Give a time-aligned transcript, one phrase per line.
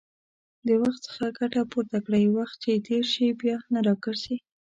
[0.67, 4.37] د وخت څخه ګټه پورته کړئ، وخت چې تېر شي، بيا نه راګرځي